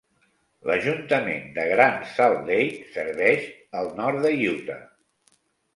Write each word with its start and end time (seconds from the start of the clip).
L'ajuntament 0.69 1.45
de 1.57 1.65
Gran 1.73 2.01
Salt 2.15 2.49
Lake 2.49 2.81
serveix 2.97 3.47
el 3.83 3.95
nord 4.03 4.23
de 4.27 4.35
Utah. 4.57 4.85